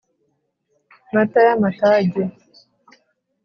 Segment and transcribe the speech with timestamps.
[1.13, 2.23] Mata y’amatage.